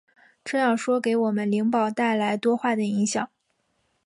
[0.43, 3.29] 这样说给我们灵宝带来多坏的影响！